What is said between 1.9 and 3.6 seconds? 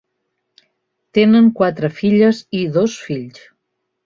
filles i dos fills.